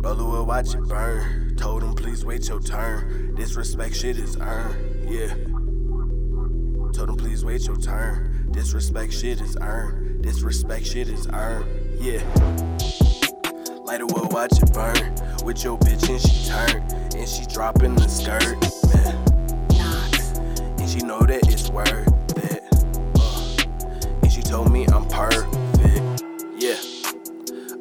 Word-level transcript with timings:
Brother 0.00 0.24
will 0.24 0.46
watch 0.46 0.74
it 0.74 0.82
burn. 0.82 1.56
Told 1.56 1.82
him, 1.82 1.92
please 1.94 2.24
wait 2.24 2.48
your 2.48 2.60
turn. 2.60 3.34
Disrespect 3.34 3.96
shit 3.96 4.16
is 4.16 4.36
earned. 4.40 5.10
Yeah. 5.10 5.34
Told 6.92 7.10
him, 7.10 7.16
please 7.16 7.44
wait 7.44 7.66
your 7.66 7.76
turn. 7.76 8.48
Disrespect 8.52 9.12
shit 9.12 9.40
is 9.40 9.56
earned. 9.60 10.22
Disrespect 10.22 10.86
shit 10.86 11.08
is 11.08 11.26
earned. 11.32 11.66
Yeah. 12.00 12.22
Lighter 13.84 14.06
will 14.06 14.28
watch 14.28 14.62
it 14.62 14.72
burn. 14.72 15.14
With 15.44 15.64
your 15.64 15.76
bitch 15.78 16.08
and 16.08 16.20
she 16.20 16.48
turn. 16.48 16.82
And 17.16 17.28
she 17.28 17.44
dropping 17.52 17.96
the 17.96 18.06
skirt. 18.06 18.56
Man. 18.94 19.16
And 20.78 20.88
she 20.88 21.00
know 21.00 21.20
that 21.22 21.40
it's 21.48 21.70
worth 21.70 21.88
it. 22.36 22.62
Uh, 23.18 23.56
and 24.22 24.30
she 24.30 24.42
told 24.42 24.70
me. 24.72 24.86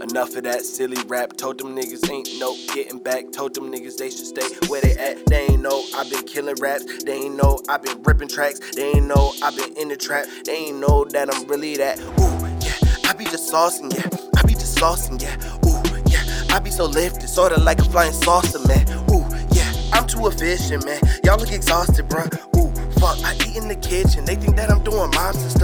Enough 0.09 0.37
of 0.37 0.43
that 0.43 0.61
silly 0.61 1.01
rap. 1.07 1.35
Told 1.35 1.57
them 1.57 1.75
niggas 1.75 2.09
ain't 2.09 2.29
no 2.39 2.55
getting 2.73 2.97
back. 2.99 3.25
Told 3.33 3.53
them 3.53 3.71
niggas 3.71 3.97
they 3.97 4.09
should 4.09 4.25
stay 4.25 4.47
where 4.67 4.79
they 4.79 4.93
at. 4.93 5.25
They 5.25 5.47
ain't 5.47 5.61
know 5.61 5.83
i 5.95 6.07
been 6.09 6.23
killing 6.23 6.55
raps. 6.61 7.03
They 7.03 7.13
ain't 7.13 7.35
know 7.35 7.59
i 7.67 7.77
been 7.77 8.01
ripping 8.03 8.29
tracks. 8.29 8.59
They 8.75 8.91
ain't 8.91 9.07
know 9.07 9.33
i 9.43 9.53
been 9.53 9.75
in 9.75 9.89
the 9.89 9.97
trap. 9.97 10.25
They 10.45 10.55
ain't 10.55 10.77
know 10.77 11.03
that 11.05 11.33
I'm 11.33 11.45
really 11.47 11.75
that. 11.77 11.99
Ooh, 11.99 12.39
yeah. 12.65 13.09
I 13.09 13.13
be 13.13 13.25
just 13.25 13.51
saucing, 13.51 13.93
yeah. 13.93 14.07
I 14.37 14.43
be 14.43 14.53
just 14.53 14.77
saucing, 14.77 15.21
yeah. 15.21 15.35
Ooh, 15.67 15.83
yeah. 16.09 16.55
I 16.55 16.59
be 16.59 16.71
so 16.71 16.85
lifted, 16.85 17.27
sorta 17.27 17.59
like 17.59 17.79
a 17.79 17.83
flying 17.85 18.13
saucer, 18.13 18.59
man. 18.67 18.87
Ooh, 19.11 19.25
yeah. 19.51 19.71
I'm 19.91 20.07
too 20.07 20.27
efficient, 20.27 20.85
man. 20.85 21.01
Y'all 21.25 21.37
look 21.37 21.51
exhausted, 21.51 22.07
bruh. 22.07 22.31
Ooh, 22.57 22.71
fuck. 22.99 23.17
I 23.25 23.35
eat 23.45 23.57
in 23.57 23.67
the 23.67 23.75
kitchen. 23.75 24.23
They 24.23 24.35
think 24.35 24.55
that 24.55 24.71
I'm 24.71 24.83
doing. 24.83 25.11
Benjis 25.11 25.56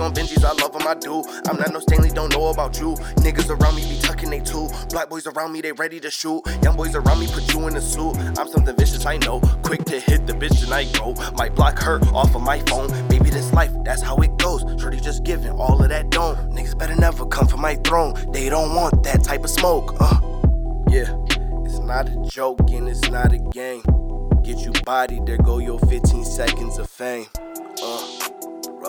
on 0.00 0.14
Benjis, 0.14 0.44
I 0.44 0.52
love 0.52 0.72
them, 0.72 0.86
I 0.86 0.94
do. 0.94 1.22
I'm 1.48 1.56
not 1.56 1.72
no 1.72 1.80
Stanley, 1.80 2.10
don't 2.10 2.32
know 2.32 2.48
about 2.48 2.78
you. 2.80 2.94
Niggas 3.22 3.50
around 3.50 3.76
me 3.76 3.82
be 3.88 3.98
tucking 4.00 4.30
they 4.30 4.40
too. 4.40 4.68
Black 4.88 5.08
boys 5.08 5.26
around 5.26 5.52
me, 5.52 5.60
they 5.60 5.72
ready 5.72 6.00
to 6.00 6.10
shoot. 6.10 6.42
Young 6.62 6.76
boys 6.76 6.94
around 6.94 7.20
me 7.20 7.28
put 7.28 7.52
you 7.52 7.66
in 7.68 7.76
a 7.76 7.80
suit. 7.80 8.16
I'm 8.38 8.48
something 8.48 8.74
vicious, 8.76 9.04
I 9.06 9.18
know. 9.18 9.40
Quick 9.62 9.84
to 9.86 10.00
hit 10.00 10.26
the 10.26 10.32
bitch 10.32 10.64
and 10.64 10.72
I 10.72 10.84
go. 10.98 11.14
Might 11.36 11.54
block 11.54 11.78
her 11.80 12.00
off 12.14 12.34
of 12.34 12.42
my 12.42 12.60
phone. 12.60 12.88
Baby, 13.08 13.30
this 13.30 13.52
life, 13.52 13.72
that's 13.84 14.02
how 14.02 14.16
it 14.18 14.36
goes. 14.38 14.62
Shorty 14.80 15.00
just 15.00 15.24
giving 15.24 15.52
all 15.52 15.82
of 15.82 15.88
that 15.88 16.10
dome. 16.10 16.36
Niggas 16.50 16.78
better 16.78 16.96
never 16.96 17.26
come 17.26 17.46
for 17.46 17.58
my 17.58 17.76
throne. 17.76 18.14
They 18.32 18.48
don't 18.48 18.74
want 18.74 19.02
that 19.04 19.22
type 19.22 19.44
of 19.44 19.50
smoke. 19.50 19.96
Uh, 20.00 20.20
yeah. 20.88 21.14
It's 21.64 21.78
not 21.78 22.08
a 22.08 22.16
joke 22.28 22.70
and 22.70 22.88
it's 22.88 23.08
not 23.10 23.32
a 23.32 23.38
game. 23.38 23.82
Get 24.42 24.58
you 24.58 24.72
bodied, 24.84 25.26
there 25.26 25.36
go 25.36 25.58
your 25.58 25.78
15 25.78 26.24
seconds 26.24 26.78
of 26.78 26.88
fame. 26.88 27.26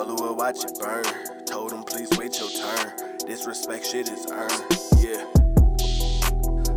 Will 0.08 0.36
watch 0.36 0.64
it 0.66 0.78
burn. 0.80 1.06
Told 1.46 1.72
him, 1.72 1.84
please 1.84 2.10
wait 2.18 2.40
your 2.40 2.50
turn. 2.50 3.18
Disrespect 3.26 3.86
shit 3.86 4.10
is 4.10 4.26
earned. 4.32 4.66
Yeah. 4.98 5.24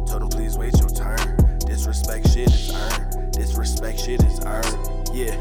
Told 0.07 0.23
him, 0.23 0.29
please 0.29 0.59
wait 0.59 0.79
your 0.79 0.91
turn. 0.91 1.57
Disrespect 1.61 2.29
shit 2.29 2.53
is 2.53 2.73
earned. 2.75 3.33
Disrespect 3.33 3.99
shit 3.99 4.23
is 4.23 4.41
earned. 4.45 5.09
Yeah. 5.13 5.35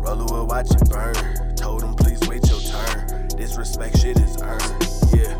Roller 0.00 0.24
will 0.32 0.46
watch 0.46 0.70
it 0.70 0.88
burn. 0.88 1.56
Told 1.56 1.82
him, 1.82 1.94
please 1.94 2.20
wait 2.28 2.48
your 2.48 2.60
turn. 2.60 3.28
Disrespect 3.28 3.98
shit 3.98 4.16
is 4.18 4.40
earned. 4.40 4.86
Yeah. 5.12 5.34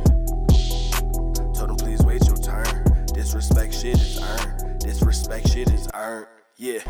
Told 1.54 1.70
him, 1.70 1.76
please 1.76 2.02
wait 2.02 2.26
your 2.26 2.36
turn. 2.36 3.06
Disrespect 3.14 3.74
shit 3.74 3.94
is 3.94 4.20
earned. 4.20 4.80
Disrespect 4.80 5.48
shit 5.50 5.70
is 5.70 5.88
earned. 5.94 6.26
Yeah. 6.56 6.80